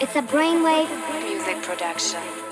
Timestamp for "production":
1.62-2.47